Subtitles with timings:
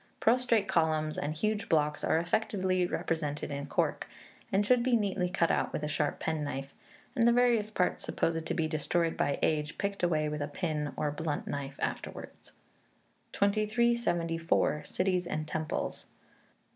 [0.19, 4.07] Prostrate columns and huge blocks are effectively represented in cork,
[4.51, 6.73] and should be neatly cut out with a sharp knife,
[7.15, 10.91] and the various parts supposed to be destroyed by age picked away with a pin
[10.97, 12.51] or blunt knife afterwards.
[13.33, 14.83] 2374.
[14.85, 16.07] Cities and Temples.